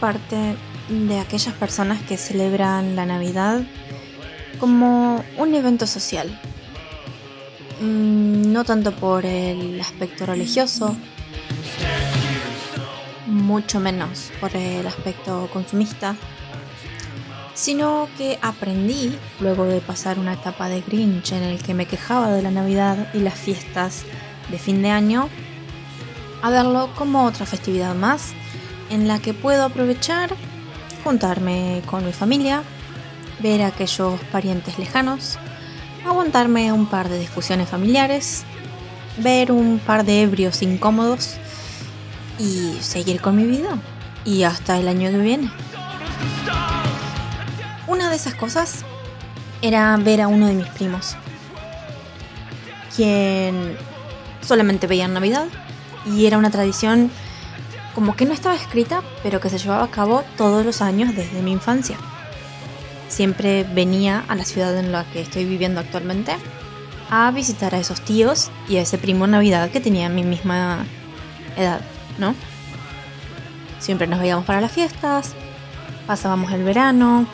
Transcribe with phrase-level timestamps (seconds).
[0.00, 0.56] parte
[0.88, 3.62] de aquellas personas que celebran la Navidad
[4.58, 6.40] como un evento social.
[7.80, 10.96] Mm, no tanto por el aspecto religioso,
[13.26, 16.16] mucho menos por el aspecto consumista,
[17.54, 22.32] sino que aprendí, luego de pasar una etapa de Grinch en el que me quejaba
[22.32, 24.04] de la Navidad y las fiestas
[24.50, 25.28] de fin de año,
[26.42, 28.34] a verlo como otra festividad más
[28.90, 30.30] en la que puedo aprovechar,
[31.04, 32.62] juntarme con mi familia,
[33.40, 35.38] ver a aquellos parientes lejanos,
[36.06, 38.44] aguantarme un par de discusiones familiares,
[39.18, 41.36] ver un par de ebrios incómodos
[42.38, 43.78] y seguir con mi vida.
[44.24, 45.50] Y hasta el año que viene.
[47.86, 48.84] Una de esas cosas
[49.62, 51.16] era ver a uno de mis primos,
[52.94, 53.76] quien
[54.42, 55.46] solamente veía en Navidad
[56.06, 57.10] y era una tradición
[57.94, 61.42] como que no estaba escrita, pero que se llevaba a cabo todos los años desde
[61.42, 61.96] mi infancia.
[63.08, 66.36] Siempre venía a la ciudad en la que estoy viviendo actualmente
[67.10, 70.86] a visitar a esos tíos y a ese primo Navidad que tenía mi misma
[71.56, 71.80] edad,
[72.18, 72.34] ¿no?
[73.80, 75.32] Siempre nos veíamos para las fiestas,
[76.06, 77.26] pasábamos el verano,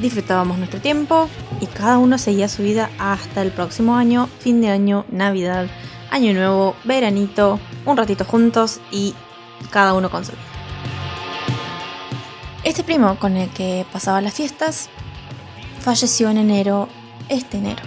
[0.00, 1.28] disfrutábamos nuestro tiempo
[1.60, 5.66] y cada uno seguía su vida hasta el próximo año, fin de año, Navidad,
[6.10, 9.14] Año Nuevo, veranito, un ratito juntos y
[9.70, 10.42] cada uno con su vida.
[12.62, 14.88] Este primo con el que pasaba las fiestas
[15.80, 16.88] falleció en enero,
[17.28, 17.82] este enero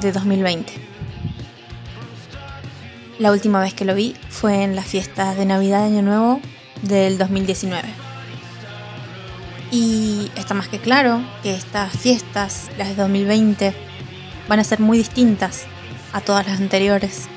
[0.00, 0.72] de 2020.
[3.18, 6.40] La última vez que lo vi fue en las fiestas de Navidad Año Nuevo
[6.82, 7.88] del 2019.
[9.70, 13.74] Y está más que claro que estas fiestas, las de 2020,
[14.48, 15.64] van a ser muy distintas
[16.12, 17.28] a todas las anteriores.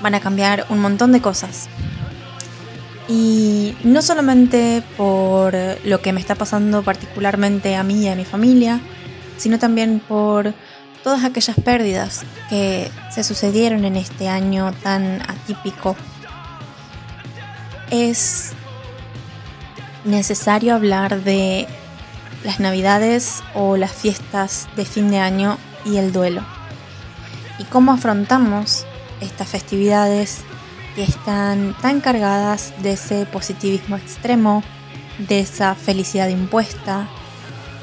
[0.00, 1.68] Van a cambiar un montón de cosas.
[3.08, 5.54] Y no solamente por
[5.84, 8.80] lo que me está pasando particularmente a mí y a mi familia,
[9.36, 10.54] sino también por
[11.02, 15.96] todas aquellas pérdidas que se sucedieron en este año tan atípico.
[17.90, 18.52] Es
[20.04, 21.66] necesario hablar de
[22.42, 26.42] las navidades o las fiestas de fin de año y el duelo.
[27.58, 28.86] Y cómo afrontamos
[29.20, 30.38] estas festividades
[30.94, 34.62] que están tan cargadas de ese positivismo extremo,
[35.18, 37.08] de esa felicidad impuesta,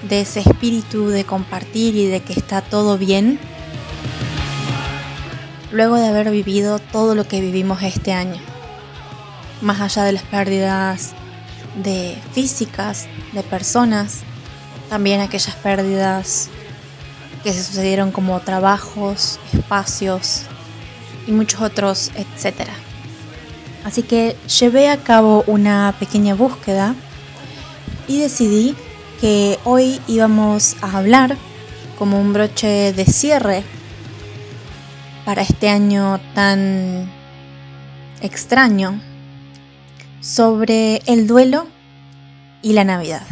[0.08, 3.40] de ese espíritu de compartir y de que está todo bien,
[5.72, 8.42] luego de haber vivido todo lo que vivimos este año.
[9.62, 11.14] Más allá de las pérdidas
[11.84, 14.22] de físicas, de personas,
[14.90, 16.50] también aquellas pérdidas
[17.44, 20.44] que se sucedieron como trabajos, espacios
[21.28, 22.74] y muchos otros, etcétera.
[23.84, 26.96] Así que llevé a cabo una pequeña búsqueda
[28.08, 28.76] y decidí
[29.20, 31.38] que hoy íbamos a hablar
[31.98, 33.64] como un broche de cierre
[35.26, 37.12] para este año tan
[38.22, 39.02] extraño
[40.20, 41.68] sobre el duelo
[42.62, 43.26] y la Navidad.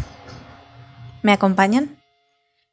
[1.21, 1.97] ¿Me acompañan?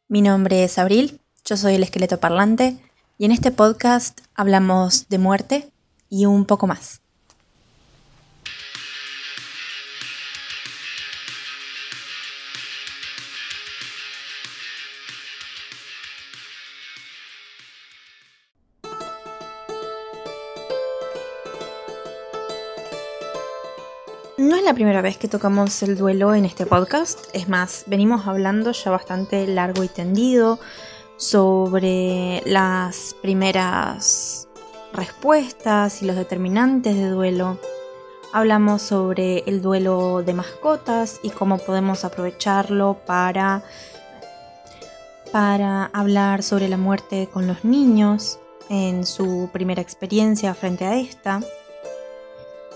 [0.09, 2.79] Mi nombre es Abril, yo soy el esqueleto parlante
[3.19, 5.73] y en este podcast hablamos de muerte
[6.09, 7.01] y un poco más.
[24.39, 28.27] No es la primera vez que tocamos el duelo en este podcast, es más, venimos
[28.27, 30.59] hablando ya bastante largo y tendido
[31.17, 34.47] sobre las primeras
[34.93, 37.59] respuestas y los determinantes de duelo.
[38.35, 43.63] Hablamos sobre el duelo de mascotas y cómo podemos aprovecharlo para
[45.33, 48.39] para hablar sobre la muerte con los niños
[48.69, 51.41] en su primera experiencia frente a esta.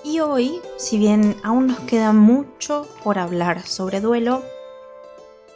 [0.02, 4.42] Y hoy, si bien aún nos queda mucho por hablar sobre duelo,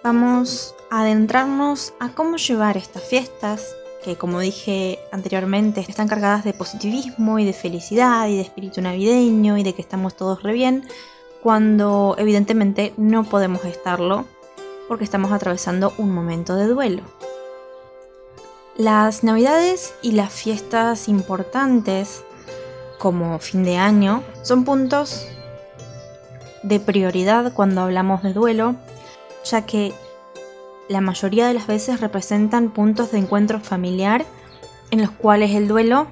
[0.02, 3.74] vamos a adentrarnos a cómo llevar estas fiestas,
[4.04, 9.56] que como dije anteriormente están cargadas de positivismo y de felicidad y de espíritu navideño
[9.56, 10.86] y de que estamos todos re bien,
[11.42, 14.26] cuando evidentemente no podemos estarlo
[14.88, 17.02] porque estamos atravesando un momento de duelo.
[18.76, 22.24] Las navidades y las fiestas importantes
[23.04, 25.26] como fin de año son puntos
[26.62, 28.76] de prioridad cuando hablamos de duelo,
[29.44, 29.92] ya que
[30.88, 34.24] la mayoría de las veces representan puntos de encuentro familiar
[34.90, 36.06] en los cuales el duelo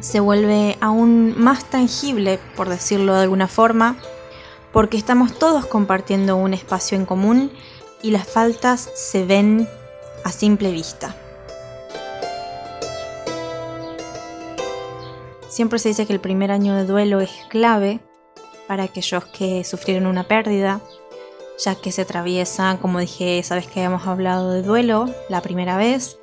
[0.00, 3.96] se vuelve aún más tangible, por decirlo de alguna forma,
[4.72, 7.52] porque estamos todos compartiendo un espacio en común
[8.00, 9.68] y las faltas se ven
[10.24, 11.14] a simple vista.
[15.56, 18.00] Siempre se dice que el primer año de duelo es clave
[18.66, 20.82] para aquellos que sufrieron una pérdida,
[21.64, 26.18] ya que se atraviesa, como dije, sabes que habíamos hablado de duelo la primera vez,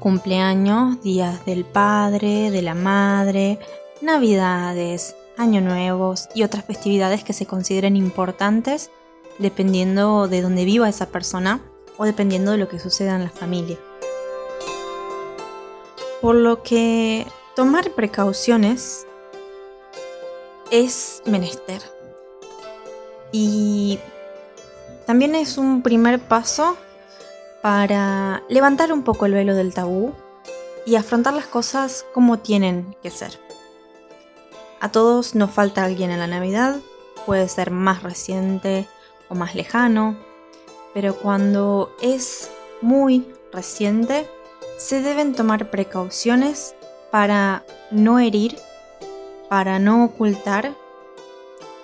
[0.00, 3.60] cumpleaños, días del padre, de la madre,
[4.00, 8.90] navidades, año nuevos y otras festividades que se consideren importantes
[9.38, 11.60] dependiendo de dónde viva esa persona
[11.98, 13.78] o dependiendo de lo que suceda en la familia.
[16.20, 19.06] Por lo que tomar precauciones
[20.70, 21.82] es menester.
[23.30, 23.98] Y
[25.06, 26.76] también es un primer paso
[27.62, 30.12] para levantar un poco el velo del tabú
[30.84, 33.38] y afrontar las cosas como tienen que ser.
[34.80, 36.80] A todos nos falta alguien en la Navidad,
[37.24, 38.88] puede ser más reciente
[39.28, 40.16] o más lejano,
[40.92, 42.50] pero cuando es
[42.80, 44.28] muy reciente,
[44.78, 46.74] se deben tomar precauciones
[47.12, 48.56] para no herir,
[49.50, 50.74] para no ocultar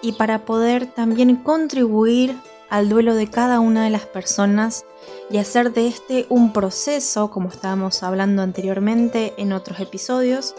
[0.00, 2.34] y para poder también contribuir
[2.70, 4.86] al duelo de cada una de las personas
[5.30, 10.54] y hacer de este un proceso, como estábamos hablando anteriormente en otros episodios,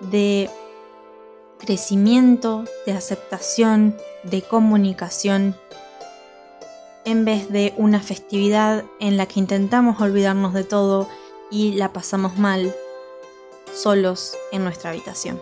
[0.00, 0.48] de
[1.58, 5.56] crecimiento, de aceptación, de comunicación,
[7.04, 11.08] en vez de una festividad en la que intentamos olvidarnos de todo
[11.50, 12.72] y la pasamos mal
[13.74, 15.40] solos en nuestra habitación.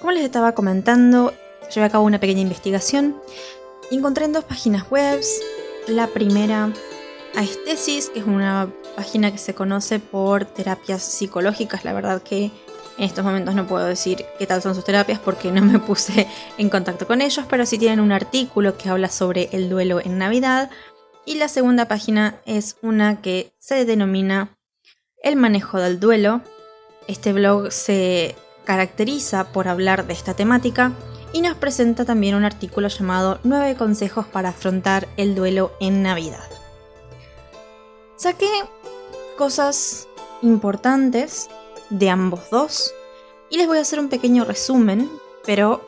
[0.00, 1.32] Como les estaba comentando,
[1.74, 3.20] llevé a cabo una pequeña investigación
[3.90, 5.20] y encontré en dos páginas web.
[5.86, 6.72] La primera,
[7.34, 11.84] Aestesis, que es una página que se conoce por terapias psicológicas.
[11.84, 12.50] La verdad que
[12.98, 16.28] en estos momentos no puedo decir qué tal son sus terapias porque no me puse
[16.58, 20.18] en contacto con ellos, pero sí tienen un artículo que habla sobre el duelo en
[20.18, 20.70] Navidad.
[21.24, 24.56] Y la segunda página es una que se denomina
[25.22, 26.42] El manejo del duelo.
[27.06, 30.92] Este blog se caracteriza por hablar de esta temática
[31.32, 36.48] y nos presenta también un artículo llamado 9 consejos para afrontar el duelo en Navidad.
[38.16, 38.50] Saqué
[39.36, 40.08] cosas
[40.42, 41.48] importantes
[41.92, 42.94] de ambos dos
[43.50, 45.10] y les voy a hacer un pequeño resumen,
[45.44, 45.86] pero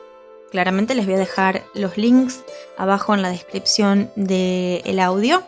[0.51, 2.43] claramente les voy a dejar los links
[2.77, 5.43] abajo en la descripción del audio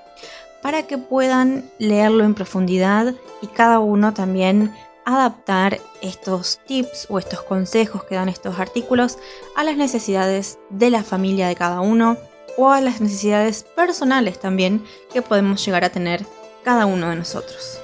[0.62, 4.74] para que puedan leerlo en profundidad y cada uno también
[5.06, 9.18] adaptar estos tips o estos consejos que dan estos artículos
[9.56, 12.18] a las necesidades de la familia de cada uno
[12.57, 14.83] o a las necesidades personales también
[15.13, 16.25] que podemos llegar a tener
[16.63, 17.80] cada uno de nosotros.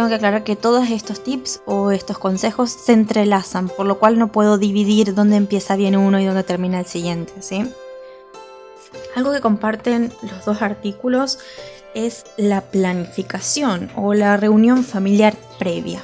[0.00, 4.18] Tengo que aclarar que todos estos tips o estos consejos se entrelazan, por lo cual
[4.18, 7.70] no puedo dividir dónde empieza bien uno y dónde termina el siguiente, ¿sí?
[9.14, 11.38] Algo que comparten los dos artículos
[11.92, 16.02] es la planificación o la reunión familiar previa.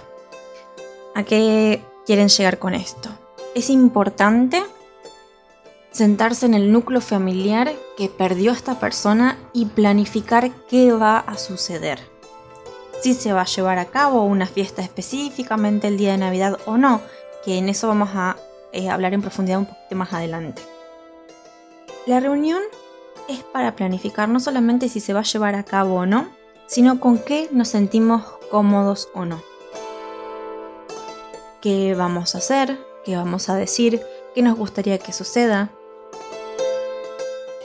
[1.15, 3.09] ¿A qué quieren llegar con esto?
[3.55, 4.62] es importante
[5.91, 12.15] sentarse en el núcleo familiar que perdió esta persona y planificar qué va a suceder.
[13.06, 16.76] Si se va a llevar a cabo una fiesta específicamente el día de Navidad o
[16.76, 17.02] no,
[17.44, 18.36] que en eso vamos a
[18.72, 20.60] eh, hablar en profundidad un poquito más adelante.
[22.04, 22.60] La reunión
[23.28, 26.30] es para planificar no solamente si se va a llevar a cabo o no,
[26.66, 29.40] sino con qué nos sentimos cómodos o no.
[31.60, 32.76] ¿Qué vamos a hacer?
[33.04, 34.02] qué vamos a decir,
[34.34, 35.70] qué nos gustaría que suceda.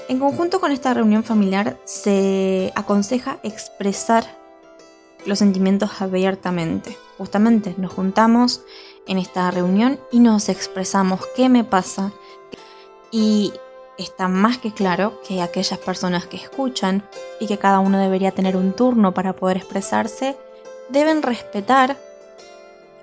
[0.07, 4.40] En conjunto con esta reunión familiar se aconseja expresar
[5.25, 6.97] los sentimientos abiertamente.
[7.17, 8.61] Justamente nos juntamos
[9.07, 12.11] en esta reunión y nos expresamos qué me pasa.
[13.11, 13.53] Y
[13.97, 17.03] está más que claro que aquellas personas que escuchan
[17.39, 20.37] y que cada uno debería tener un turno para poder expresarse,
[20.89, 21.97] deben respetar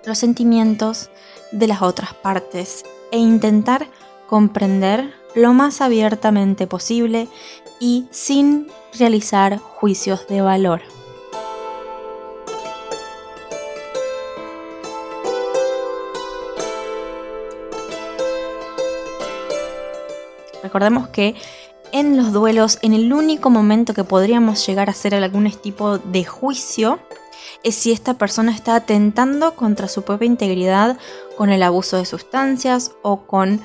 [0.04, 1.10] los sentimientos
[1.52, 3.86] de las otras partes e intentar
[4.26, 7.28] comprender lo más abiertamente posible
[7.80, 10.82] y sin realizar juicios de valor.
[20.68, 21.34] Recordemos que
[21.92, 26.26] en los duelos, en el único momento que podríamos llegar a hacer algún tipo de
[26.26, 26.98] juicio,
[27.64, 30.98] es si esta persona está atentando contra su propia integridad
[31.38, 33.62] con el abuso de sustancias o con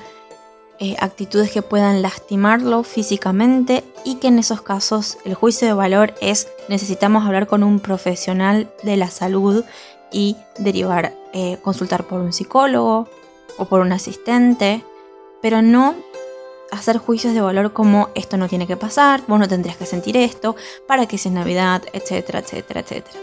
[0.78, 6.14] eh, actitudes que puedan lastimarlo físicamente y que en esos casos el juicio de valor
[6.22, 9.62] es necesitamos hablar con un profesional de la salud
[10.10, 13.10] y derivar, eh, consultar por un psicólogo
[13.58, 14.82] o por un asistente,
[15.42, 15.94] pero no
[16.70, 20.16] hacer juicios de valor como esto no tiene que pasar, vos no tendrías que sentir
[20.16, 20.56] esto,
[20.86, 23.20] para que sea Navidad, etcétera, etcétera, etcétera.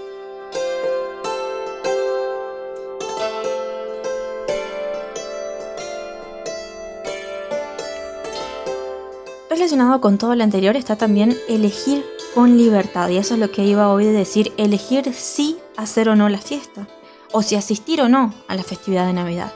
[9.49, 13.63] Relacionado con todo lo anterior está también elegir con libertad, y eso es lo que
[13.63, 16.87] iba hoy de decir, elegir si hacer o no la fiesta,
[17.31, 19.53] o si asistir o no a la festividad de Navidad.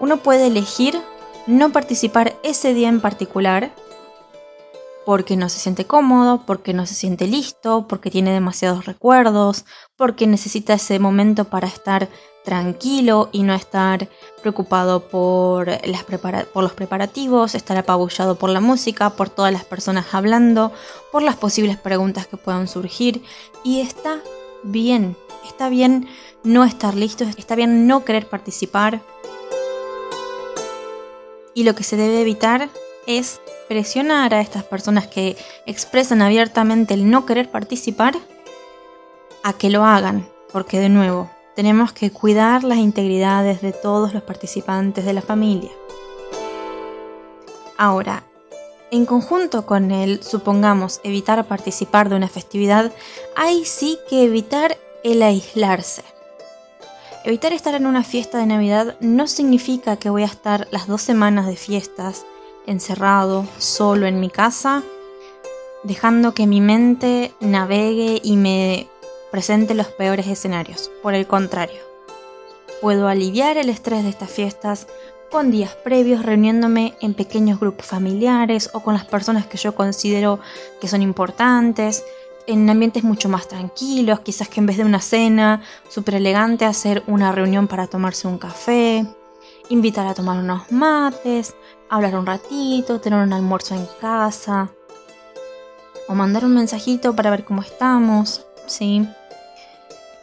[0.00, 1.00] Uno puede elegir
[1.46, 3.72] no participar ese día en particular
[5.04, 9.64] porque no se siente cómodo, porque no se siente listo, porque tiene demasiados recuerdos,
[9.96, 12.08] porque necesita ese momento para estar
[12.44, 14.08] tranquilo y no estar
[14.40, 15.68] preocupado por,
[16.52, 20.72] por los preparativos, estar apabullado por la música, por todas las personas hablando,
[21.12, 23.22] por las posibles preguntas que puedan surgir.
[23.62, 24.20] Y está
[24.62, 26.06] bien, está bien
[26.44, 29.02] no estar listo, está bien no querer participar,
[31.54, 32.68] y lo que se debe evitar
[33.06, 38.14] es presionar a estas personas que expresan abiertamente el no querer participar
[39.42, 44.22] a que lo hagan, porque de nuevo, tenemos que cuidar las integridades de todos los
[44.22, 45.70] participantes de la familia.
[47.76, 48.24] Ahora,
[48.90, 52.92] en conjunto con el, supongamos, evitar participar de una festividad,
[53.36, 56.13] hay sí que evitar el aislarse.
[57.24, 61.00] Evitar estar en una fiesta de Navidad no significa que voy a estar las dos
[61.00, 62.26] semanas de fiestas
[62.66, 64.82] encerrado, solo en mi casa,
[65.84, 68.88] dejando que mi mente navegue y me
[69.30, 70.90] presente los peores escenarios.
[71.02, 71.80] Por el contrario,
[72.82, 74.86] puedo aliviar el estrés de estas fiestas
[75.30, 80.40] con días previos reuniéndome en pequeños grupos familiares o con las personas que yo considero
[80.78, 82.04] que son importantes,
[82.46, 87.02] en ambientes mucho más tranquilos, quizás que en vez de una cena súper elegante hacer
[87.06, 89.06] una reunión para tomarse un café,
[89.68, 91.54] invitar a tomar unos mates,
[91.88, 94.70] hablar un ratito, tener un almuerzo en casa
[96.08, 99.06] o mandar un mensajito para ver cómo estamos, ¿sí?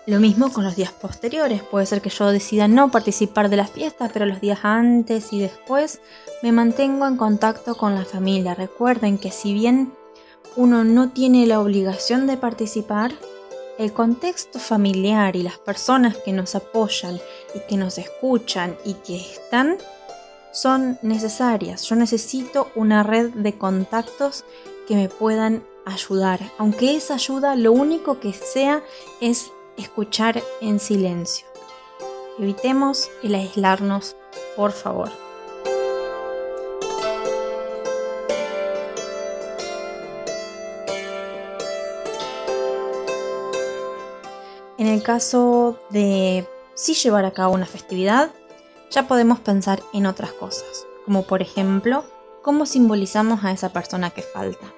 [0.07, 3.69] Lo mismo con los días posteriores, puede ser que yo decida no participar de las
[3.69, 6.01] fiestas, pero los días antes y después
[6.41, 8.55] me mantengo en contacto con la familia.
[8.55, 9.93] Recuerden que si bien
[10.55, 13.13] uno no tiene la obligación de participar,
[13.77, 17.19] el contexto familiar y las personas que nos apoyan
[17.55, 19.77] y que nos escuchan y que están
[20.51, 21.83] son necesarias.
[21.83, 24.43] Yo necesito una red de contactos
[24.87, 28.83] que me puedan ayudar, aunque esa ayuda lo único que sea
[29.21, 31.47] es escuchar en silencio.
[32.37, 34.15] Evitemos el aislarnos,
[34.55, 35.30] por favor.
[44.81, 48.31] En el caso de si llevar a cabo una festividad,
[48.89, 52.03] ya podemos pensar en otras cosas, como por ejemplo,
[52.41, 54.73] cómo simbolizamos a esa persona que falta.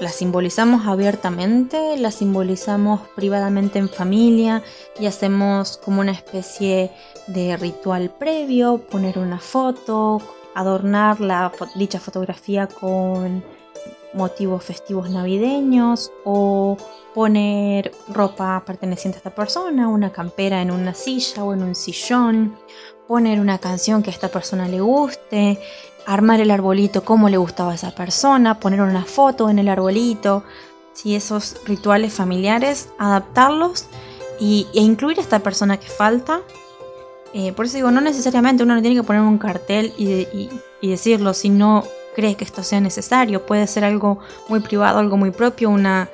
[0.00, 1.96] ¿La simbolizamos abiertamente?
[1.96, 4.62] ¿La simbolizamos privadamente en familia
[4.98, 6.90] y hacemos como una especie
[7.26, 8.82] de ritual previo?
[8.90, 10.20] Poner una foto,
[10.54, 13.42] adornar la, dicha fotografía con
[14.14, 16.76] motivos festivos navideños o
[17.14, 22.56] poner ropa perteneciente a esta persona, una campera en una silla o en un sillón,
[23.06, 25.58] poner una canción que a esta persona le guste,
[26.06, 30.44] armar el arbolito como le gustaba a esa persona, poner una foto en el arbolito,
[30.92, 33.86] si esos rituales familiares, adaptarlos
[34.38, 36.40] y, e incluir a esta persona que falta.
[37.32, 40.48] Eh, por eso digo, no necesariamente uno no tiene que poner un cartel y,
[40.80, 41.50] y decirlo si
[42.10, 43.46] no crees que esto sea necesario.
[43.46, 46.08] Puede ser algo muy privado, algo muy propio, una,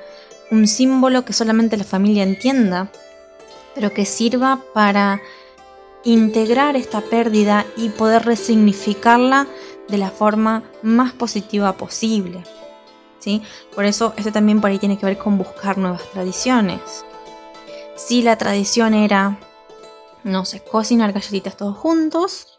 [0.50, 2.90] un símbolo que solamente la familia entienda,
[3.74, 5.20] pero que sirva para
[6.04, 9.46] integrar esta pérdida y poder resignificarla
[9.88, 12.44] de la forma más positiva posible.
[13.18, 13.42] ¿sí?
[13.74, 16.80] Por eso esto también por ahí tiene que ver con buscar nuevas tradiciones.
[17.96, 19.38] Si la tradición era,
[20.22, 22.55] no sé, cocinar galletitas todos juntos,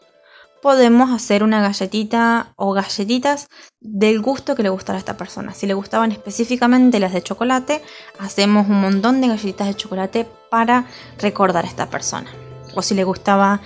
[0.62, 3.48] podemos hacer una galletita o galletitas
[3.80, 5.54] del gusto que le gustara a esta persona.
[5.54, 7.82] Si le gustaban específicamente las de chocolate,
[8.18, 10.86] hacemos un montón de galletitas de chocolate para
[11.18, 12.30] recordar a esta persona.
[12.74, 13.60] O si le gustaba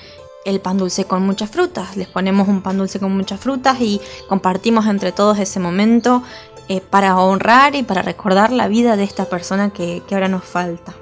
[0.44, 4.00] el pan dulce con muchas frutas, les ponemos un pan dulce con muchas frutas y
[4.28, 6.22] compartimos entre todos ese momento
[6.68, 10.94] eh, para honrar y para recordar la vida de esta persona que ahora nos falta.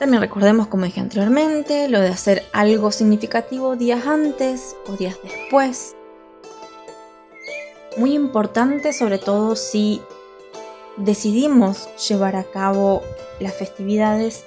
[0.00, 5.94] También recordemos, como dije anteriormente, lo de hacer algo significativo días antes o días después.
[7.98, 10.00] Muy importante, sobre todo si
[10.96, 13.02] decidimos llevar a cabo
[13.40, 14.42] las festividades,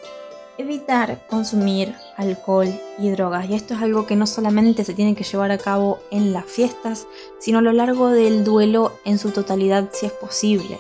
[0.58, 3.48] evitar consumir alcohol y drogas.
[3.48, 6.46] Y esto es algo que no solamente se tiene que llevar a cabo en las
[6.46, 7.06] fiestas,
[7.38, 10.80] sino a lo largo del duelo en su totalidad si es posible.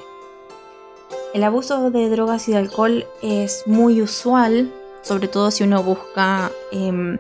[1.33, 4.71] El abuso de drogas y de alcohol es muy usual,
[5.01, 7.17] sobre todo si uno busca em,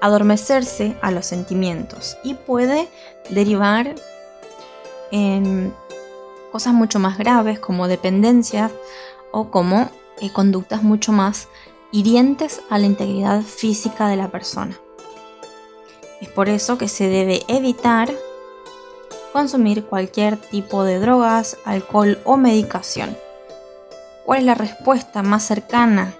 [0.00, 2.88] adormecerse a los sentimientos y puede
[3.30, 3.94] derivar
[5.12, 5.72] en
[6.50, 8.72] cosas mucho más graves como dependencias
[9.30, 9.90] o como
[10.20, 11.46] eh, conductas mucho más
[11.92, 14.76] hirientes a la integridad física de la persona.
[16.20, 18.12] Es por eso que se debe evitar
[19.32, 23.16] consumir cualquier tipo de drogas, alcohol o medicación.
[24.24, 26.14] ¿Cuál es la respuesta más cercana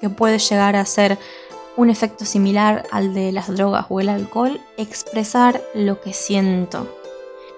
[0.00, 1.18] que puede llegar a ser
[1.76, 4.60] un efecto similar al de las drogas o el alcohol?
[4.76, 6.86] Expresar lo que siento.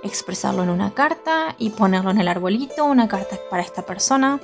[0.02, 4.40] Expresarlo en una carta y ponerlo en el arbolito, una carta para esta persona.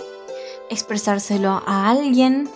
[0.69, 2.49] Expresárselo a alguien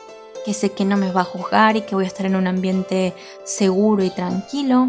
[0.44, 2.46] que sé que no me va a juzgar y que voy a estar en un
[2.46, 4.88] ambiente seguro y tranquilo.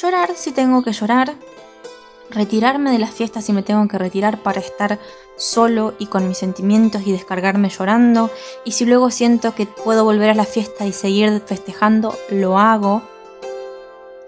[0.00, 1.34] Llorar si tengo que llorar.
[2.30, 5.00] Retirarme de las fiestas si me tengo que retirar para estar
[5.36, 8.30] solo y con mis sentimientos y descargarme llorando.
[8.64, 13.02] Y si luego siento que puedo volver a la fiesta y seguir festejando, lo hago.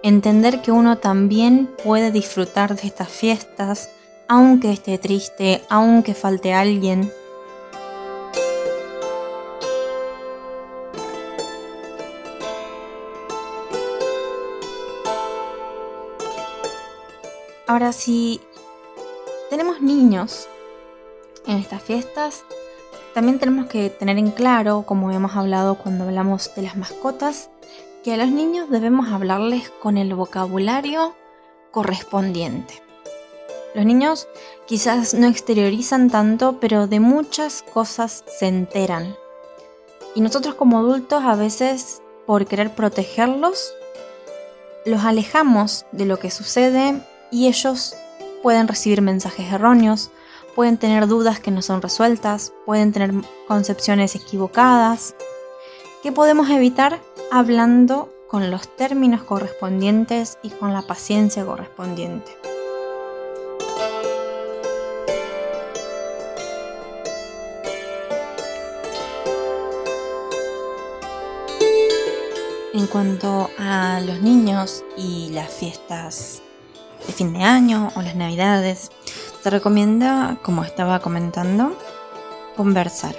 [0.02, 3.90] Entender que uno también puede disfrutar de estas fiestas,
[4.26, 7.12] aunque esté triste, aunque falte alguien.
[17.70, 18.40] Ahora, si
[19.48, 20.48] tenemos niños
[21.46, 22.42] en estas fiestas,
[23.14, 27.48] también tenemos que tener en claro, como hemos hablado cuando hablamos de las mascotas,
[28.02, 31.14] que a los niños debemos hablarles con el vocabulario
[31.70, 32.82] correspondiente.
[33.76, 34.26] Los niños
[34.66, 39.14] quizás no exteriorizan tanto, pero de muchas cosas se enteran.
[40.16, 43.72] Y nosotros como adultos a veces, por querer protegerlos,
[44.84, 47.00] los alejamos de lo que sucede
[47.30, 47.94] y ellos
[48.42, 50.10] pueden recibir mensajes erróneos,
[50.54, 53.12] pueden tener dudas que no son resueltas, pueden tener
[53.46, 55.14] concepciones equivocadas.
[56.02, 57.00] ¿Qué podemos evitar?
[57.30, 62.36] Hablando con los términos correspondientes y con la paciencia correspondiente.
[72.72, 76.40] En cuanto a los niños y las fiestas
[77.06, 78.90] de fin de año o las navidades,
[79.42, 81.76] se recomienda, como estaba comentando,
[82.56, 83.16] conversar,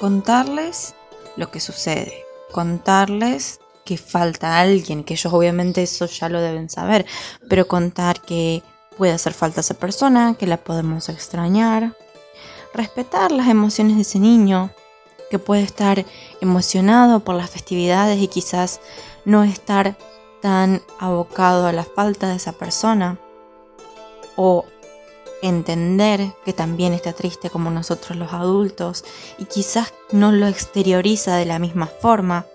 [0.00, 0.94] contarles
[1.36, 7.06] lo que sucede, contarles que falta alguien, que ellos obviamente eso ya lo deben saber,
[7.48, 8.62] pero contar que
[8.96, 11.96] puede hacer falta esa persona, que la podemos extrañar,
[12.74, 14.70] respetar las emociones de ese niño,
[15.30, 16.04] que puede estar
[16.40, 18.80] emocionado por las festividades y quizás
[19.24, 19.96] no estar
[20.40, 23.18] tan abocado a la falta de esa persona
[24.36, 24.64] o
[25.42, 29.04] entender que también está triste como nosotros los adultos
[29.38, 32.46] y quizás no lo exterioriza de la misma forma.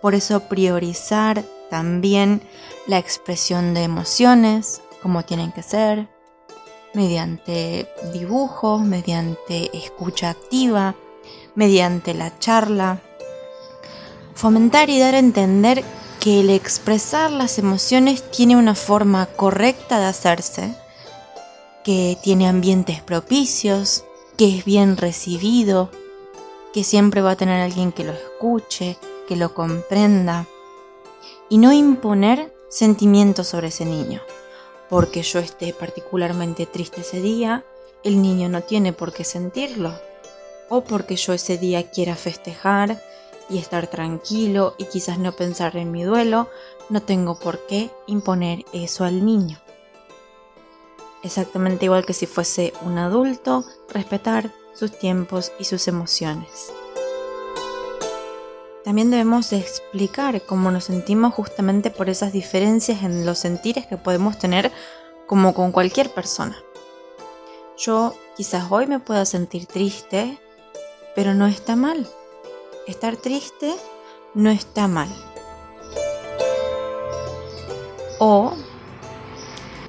[0.00, 2.42] Por eso priorizar también
[2.86, 6.08] la expresión de emociones como tienen que ser,
[6.94, 10.94] mediante dibujos, mediante escucha activa,
[11.54, 13.00] mediante la charla.
[14.34, 15.84] Fomentar y dar a entender
[16.20, 20.74] que el expresar las emociones tiene una forma correcta de hacerse,
[21.84, 24.04] que tiene ambientes propicios,
[24.36, 25.90] que es bien recibido,
[26.72, 30.46] que siempre va a tener alguien que lo escuche, que lo comprenda,
[31.48, 34.20] y no imponer sentimientos sobre ese niño.
[34.88, 37.64] Porque yo esté particularmente triste ese día,
[38.02, 39.92] el niño no tiene por qué sentirlo.
[40.68, 43.00] O porque yo ese día quiera festejar
[43.48, 46.48] y estar tranquilo y quizás no pensar en mi duelo,
[46.88, 49.58] no tengo por qué imponer eso al niño.
[51.22, 56.72] Exactamente igual que si fuese un adulto, respetar sus tiempos y sus emociones.
[58.84, 64.38] También debemos explicar cómo nos sentimos justamente por esas diferencias en los sentires que podemos
[64.38, 64.72] tener
[65.26, 66.56] como con cualquier persona.
[67.76, 70.38] Yo quizás hoy me pueda sentir triste,
[71.14, 72.08] pero no está mal
[72.90, 73.74] estar triste
[74.34, 75.08] no está mal.
[78.18, 78.52] O,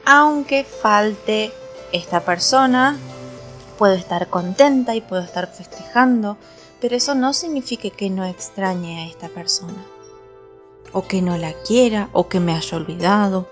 [0.05, 1.51] aunque falte
[1.91, 2.97] esta persona,
[3.77, 6.37] puedo estar contenta y puedo estar festejando,
[6.81, 9.83] Pero eso no significa que no extrañe a esta persona,
[10.93, 13.49] o que no la quiera, o que me haya olvidado,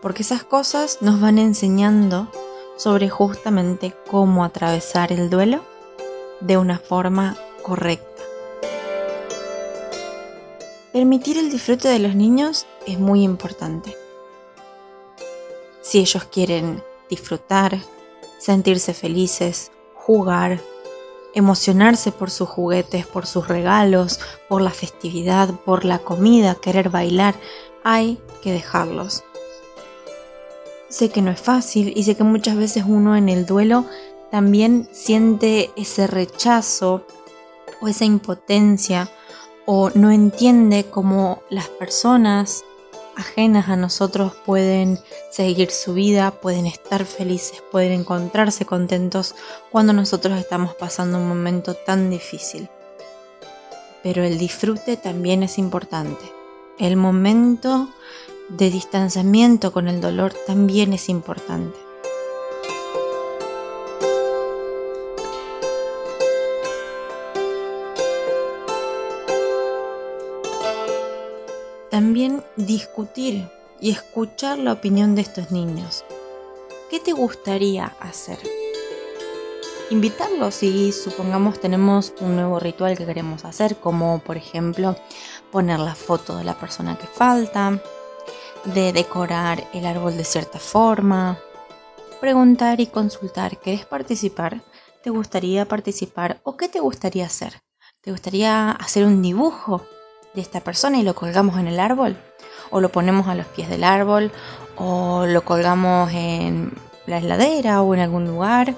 [0.00, 2.28] porque esas cosas nos van enseñando
[2.76, 5.64] sobre justamente cómo atravesar el duelo
[6.40, 8.13] de una forma correcta.
[10.94, 13.96] Permitir el disfrute de los niños es muy importante.
[15.82, 17.80] Si ellos quieren disfrutar,
[18.38, 20.60] sentirse felices, jugar,
[21.34, 27.34] emocionarse por sus juguetes, por sus regalos, por la festividad, por la comida, querer bailar,
[27.82, 29.24] hay que dejarlos.
[30.88, 33.84] Sé que no es fácil y sé que muchas veces uno en el duelo
[34.30, 37.04] también siente ese rechazo
[37.80, 39.10] o esa impotencia
[39.66, 42.64] o no entiende cómo las personas
[43.16, 44.98] ajenas a nosotros pueden
[45.30, 49.34] seguir su vida, pueden estar felices, pueden encontrarse contentos
[49.70, 52.68] cuando nosotros estamos pasando un momento tan difícil.
[54.02, 56.24] Pero el disfrute también es importante.
[56.78, 57.88] El momento
[58.48, 61.83] de distanciamiento con el dolor también es importante.
[71.94, 73.48] También discutir
[73.80, 76.04] y escuchar la opinión de estos niños.
[76.90, 78.40] ¿Qué te gustaría hacer?
[79.90, 84.96] Invitarlos si supongamos tenemos un nuevo ritual que queremos hacer, como por ejemplo
[85.52, 87.80] poner la foto de la persona que falta,
[88.64, 91.38] de decorar el árbol de cierta forma,
[92.20, 94.64] preguntar y consultar, ¿querés participar?
[95.04, 97.62] ¿Te gustaría participar o qué te gustaría hacer?
[98.00, 99.86] ¿Te gustaría hacer un dibujo
[100.34, 102.16] de esta persona y lo colgamos en el árbol,
[102.70, 104.32] o lo ponemos a los pies del árbol,
[104.76, 106.72] o lo colgamos en
[107.06, 108.74] la heladera o en algún lugar.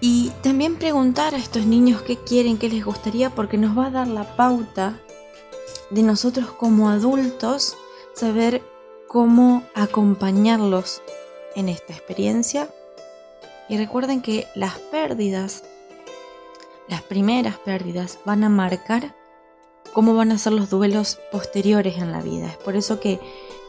[0.00, 3.90] Y también preguntar a estos niños qué quieren, qué les gustaría, porque nos va a
[3.90, 5.00] dar la pauta
[5.90, 7.76] de nosotros como adultos
[8.14, 8.62] saber
[9.08, 11.02] cómo acompañarlos
[11.56, 12.68] en esta experiencia.
[13.68, 15.64] Y recuerden que las pérdidas,
[16.88, 19.14] las primeras pérdidas, van a marcar
[19.94, 22.48] cómo van a ser los duelos posteriores en la vida.
[22.48, 23.20] Es por eso que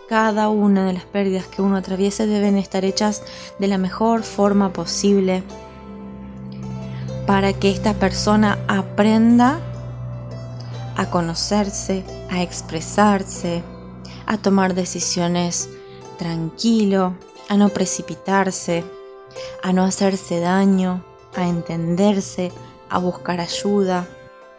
[0.09, 3.23] cada una de las pérdidas que uno atraviese deben estar hechas
[3.59, 5.43] de la mejor forma posible
[7.25, 9.59] para que esta persona aprenda
[10.97, 13.63] a conocerse, a expresarse,
[14.25, 15.69] a tomar decisiones
[16.17, 17.13] tranquilo,
[17.49, 18.83] a no precipitarse,
[19.61, 21.03] a no hacerse daño,
[21.35, 22.51] a entenderse,
[22.89, 24.07] a buscar ayuda,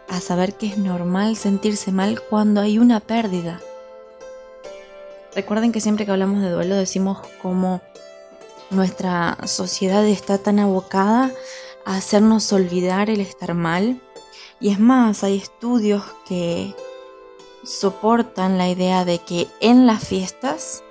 [0.09, 3.61] a saber que es normal sentirse mal cuando hay una pérdida.
[5.35, 7.83] Recuerden que siempre que hablamos de duelo decimos cómo
[8.71, 11.31] nuestra sociedad está tan abocada
[11.85, 14.01] a hacernos olvidar el estar mal.
[14.61, 16.75] Y es más, hay estudios que
[17.65, 20.83] soportan la idea de que en las fiestas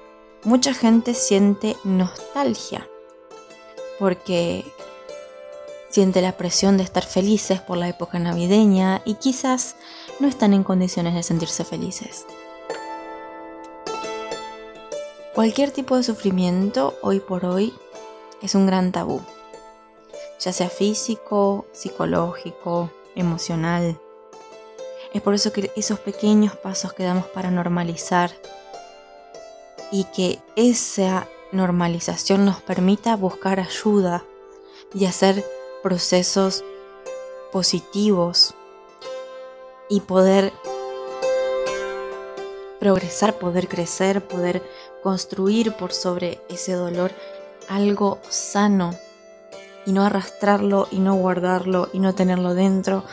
[0.43, 2.87] mucha gente siente nostalgia.
[3.97, 4.65] Porque
[5.95, 9.77] siente la presión de estar felices por la época navideña y quizás
[10.19, 12.25] no están en condiciones de sentirse felices.
[15.33, 17.73] Cualquier tipo de sufrimiento hoy por hoy
[18.41, 19.21] es un gran tabú,
[20.37, 23.97] ya sea físico, psicológico, emocional.
[25.13, 28.31] Es por eso que esos pequeños pasos que damos para normalizar
[29.93, 34.25] y que esa normalización nos permita buscar ayuda
[34.93, 35.54] y hacer
[35.85, 36.63] procesos
[37.51, 38.55] positivos
[39.87, 40.51] y poder
[42.79, 44.67] progresar, poder crecer, poder
[45.03, 47.11] construir por sobre ese dolor
[47.69, 48.95] algo sano
[49.85, 53.03] y no arrastrarlo y no guardarlo y no tenerlo dentro.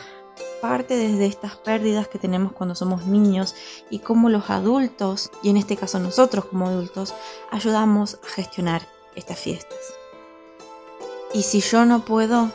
[0.59, 3.53] Parte desde estas pérdidas que tenemos cuando somos niños
[3.91, 7.13] y cómo los adultos, y en este caso nosotros como adultos,
[7.51, 8.81] ayudamos a gestionar
[9.13, 9.77] estas fiestas.
[11.35, 12.51] Y si yo no puedo,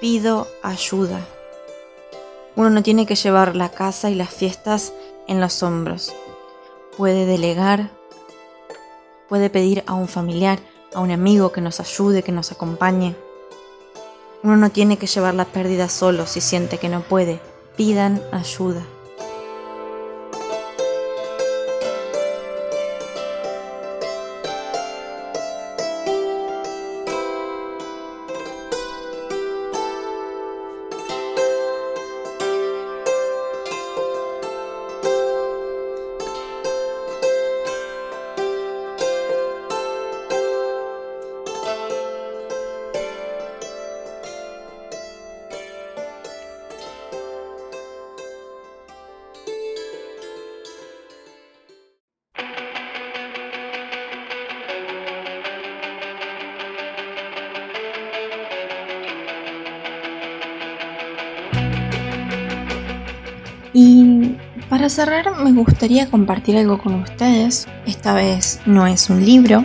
[0.00, 1.26] pido ayuda.
[2.54, 4.92] Uno no tiene que llevar la casa y las fiestas
[5.26, 6.14] en los hombros.
[6.96, 7.90] Puede delegar,
[9.28, 10.58] puede pedir a un familiar,
[10.94, 13.14] a un amigo que nos ayude, que nos acompañe.
[14.42, 17.40] Uno no tiene que llevar la pérdida solo si siente que no puede.
[17.76, 18.82] Pidan ayuda.
[64.86, 67.66] Para cerrar me gustaría compartir algo con ustedes.
[67.86, 69.64] Esta vez no es un libro,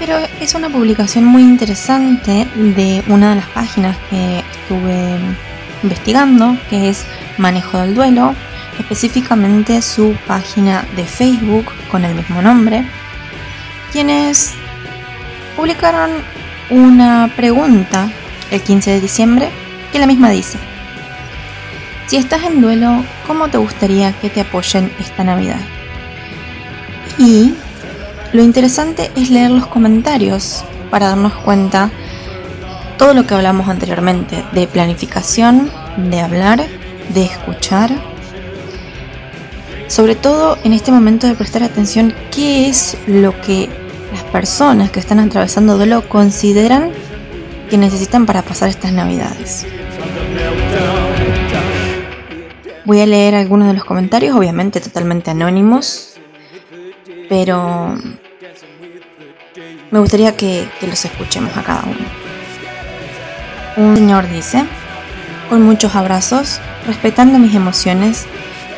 [0.00, 5.16] pero es una publicación muy interesante de una de las páginas que estuve
[5.84, 7.04] investigando, que es
[7.38, 8.34] Manejo del Duelo,
[8.80, 12.84] específicamente su página de Facebook con el mismo nombre,
[13.92, 14.54] quienes
[15.56, 16.10] publicaron
[16.70, 18.10] una pregunta
[18.50, 19.50] el 15 de diciembre
[19.92, 20.58] que la misma dice,
[22.10, 25.60] si estás en duelo, ¿cómo te gustaría que te apoyen esta Navidad?
[27.18, 27.54] Y
[28.32, 31.88] lo interesante es leer los comentarios para darnos cuenta
[32.98, 35.70] todo lo que hablamos anteriormente, de planificación,
[36.10, 36.66] de hablar,
[37.14, 37.92] de escuchar.
[39.86, 43.68] Sobre todo en este momento de prestar atención qué es lo que
[44.12, 46.90] las personas que están atravesando duelo consideran
[47.70, 49.64] que necesitan para pasar estas navidades.
[52.90, 56.14] Voy a leer algunos de los comentarios, obviamente totalmente anónimos,
[57.28, 57.96] pero
[59.92, 62.04] me gustaría que, los escuchemos a cada uno.
[63.76, 64.64] Un señor dice,
[65.48, 68.26] con muchos abrazos, respetando mis emociones,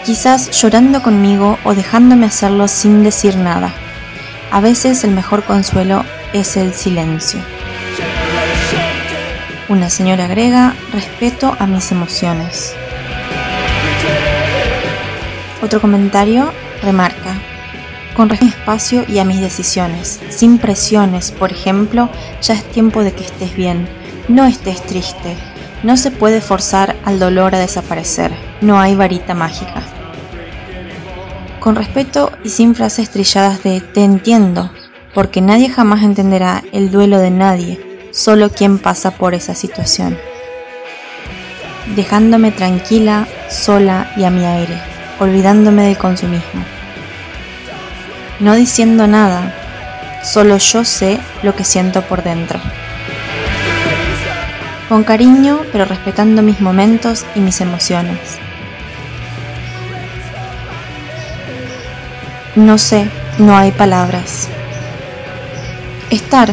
[0.04, 3.72] quizás llorando conmigo o dejándome hacerlo sin decir nada.
[4.50, 7.40] A veces el mejor consuelo es el silencio.
[9.70, 12.76] Una señora agrega, respeto a mis emociones.
[15.62, 17.40] Otro comentario remarca,
[18.16, 22.10] con respecto espacio y a mis decisiones, sin presiones, por ejemplo,
[22.42, 23.88] ya es tiempo de que estés bien,
[24.26, 25.36] no estés triste,
[25.84, 29.82] no se puede forzar al dolor a desaparecer, no hay varita mágica.
[31.60, 34.72] Con respeto y sin frases trilladas de te entiendo,
[35.14, 40.18] porque nadie jamás entenderá el duelo de nadie, solo quien pasa por esa situación.
[41.94, 44.91] Dejándome tranquila, sola y a mi aire,
[45.22, 46.64] olvidándome del consumismo
[48.42, 49.54] no diciendo nada,
[50.24, 52.60] solo yo sé lo que siento por dentro.
[54.88, 58.18] Con cariño, pero respetando mis momentos y mis emociones.
[62.56, 63.08] No sé,
[63.38, 64.48] no hay palabras.
[66.10, 66.52] Estar,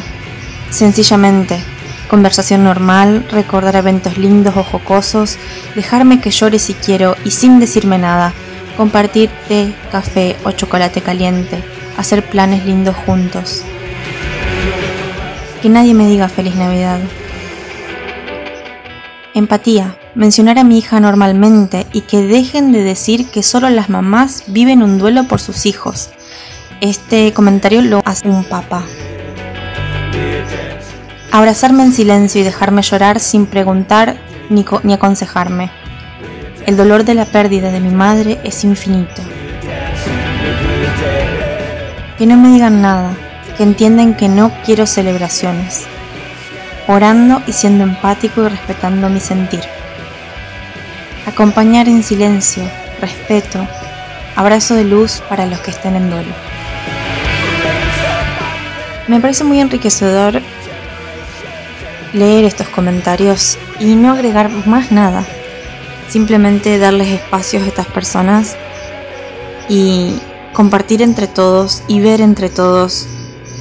[0.70, 1.60] sencillamente,
[2.08, 5.40] conversación normal, recordar eventos lindos o jocosos,
[5.74, 8.32] dejarme que llore si quiero y sin decirme nada,
[8.80, 11.62] compartir té, café o chocolate caliente,
[11.98, 13.62] hacer planes lindos juntos.
[15.62, 17.02] Que nadie me diga feliz Navidad.
[19.34, 19.98] Empatía.
[20.16, 24.82] Mencionar a mi hija normalmente y que dejen de decir que solo las mamás viven
[24.82, 26.10] un duelo por sus hijos.
[26.80, 28.86] Este comentario lo hace un papá.
[31.34, 34.16] Abrazarme en silencio y dejarme llorar sin preguntar
[34.50, 35.70] ni, ni aconsejarme.
[36.66, 39.22] El dolor de la pérdida de mi madre es infinito.
[42.18, 43.16] Que no me digan nada,
[43.58, 45.86] que entienden que no quiero celebraciones.
[46.88, 49.62] Orando y siendo empático y respetando mi sentir.
[51.26, 52.64] Acompañar en silencio,
[53.02, 53.66] respeto,
[54.36, 56.34] abrazo de luz para los que estén en duelo.
[59.08, 60.42] Me parece muy enriquecedor
[62.14, 65.26] leer estos comentarios y no agregar más nada
[66.10, 68.58] simplemente darles espacios a estas personas
[69.70, 70.14] y
[70.54, 73.08] compartir entre todos y ver entre todos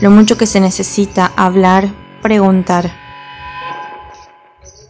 [0.01, 1.89] lo mucho que se necesita hablar,
[2.23, 2.91] preguntar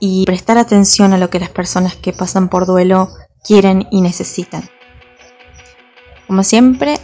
[0.01, 3.09] y prestar atención a lo que las personas que pasan por duelo
[3.43, 4.69] quieren y necesitan.
[6.27, 6.99] Como siempre,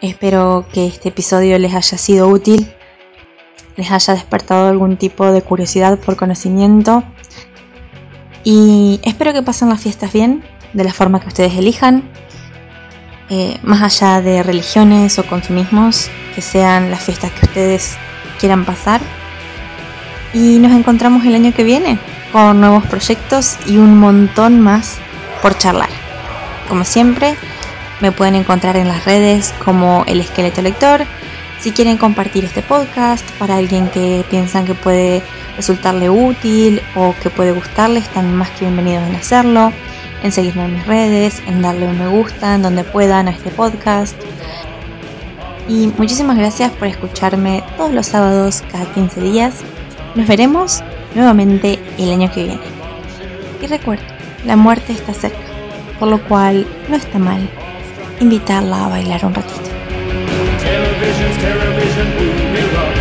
[0.00, 2.74] espero que este episodio les haya sido útil,
[3.76, 7.04] les haya despertado algún tipo de curiosidad por conocimiento
[8.44, 12.02] y espero que pasen las fiestas bien, de la forma que ustedes elijan,
[13.30, 17.96] eh, más allá de religiones o consumismos, que sean las fiestas que ustedes
[18.38, 19.00] quieran pasar.
[20.34, 21.98] Y nos encontramos el año que viene
[22.32, 24.98] con nuevos proyectos y un montón más
[25.42, 25.90] por charlar.
[26.68, 27.36] Como siempre,
[28.00, 31.02] me pueden encontrar en las redes como el esqueleto lector.
[31.62, 35.22] Si quieren compartir este podcast para alguien que piensan que puede
[35.56, 39.72] resultarle útil o que puede gustarle, están más que bienvenidos en hacerlo,
[40.24, 43.50] en seguirme en mis redes, en darle un me gusta en donde puedan a este
[43.50, 44.16] podcast.
[45.68, 49.60] Y muchísimas gracias por escucharme todos los sábados cada 15 días.
[50.16, 50.82] Nos veremos
[51.14, 52.60] nuevamente el año que viene.
[53.62, 54.02] Y recuerda,
[54.44, 55.38] la muerte está cerca,
[56.00, 57.48] por lo cual no está mal
[58.18, 59.81] invitarla a bailar un ratito.
[61.22, 62.96] since television boomerang.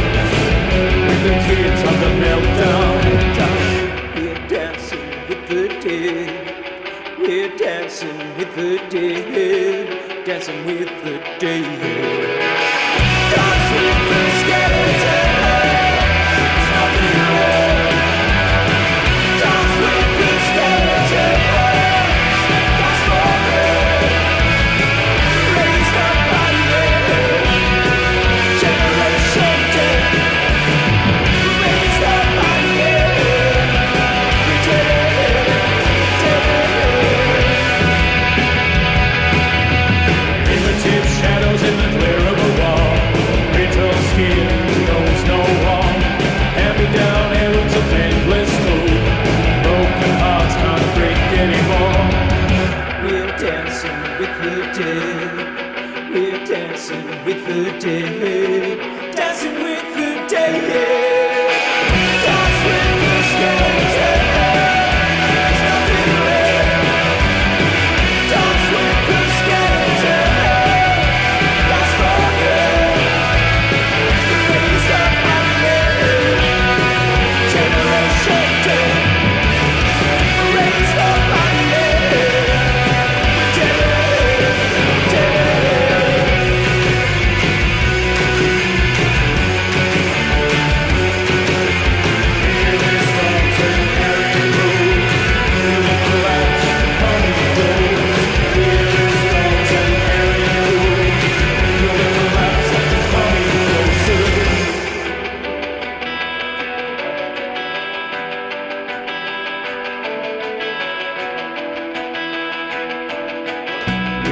[1.07, 3.01] With the kids on the meltdown.
[4.15, 7.17] We're dancing with the dead.
[7.19, 10.25] We're dancing with the dead.
[10.25, 11.79] Dancing with the dead.
[13.33, 14.90] Dancing with the scared.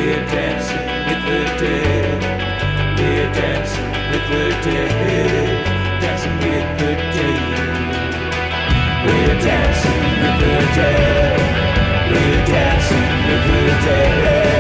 [0.10, 2.20] We're dancing with the dead.
[2.98, 6.02] We're dancing with the dead.
[6.02, 7.60] Dancing with the dead.
[9.06, 11.40] We're dancing with the dead.
[12.10, 14.59] We're dancing with the dead.